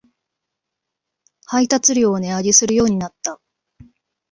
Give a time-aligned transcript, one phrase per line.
[1.45, 3.39] 配達料を値上げするようになった